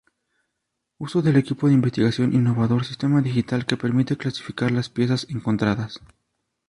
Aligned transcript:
Uso 0.97 1.21
del 1.21 1.35
equipo 1.35 1.67
de 1.67 1.75
investigación 1.75 2.33
innovador 2.33 2.85
sistema 2.85 3.21
digital 3.21 3.67
que 3.67 3.77
permite 3.77 4.17
clasificar 4.17 4.71
las 4.71 4.89
piezas 4.89 5.27
encontradas. 5.29 6.01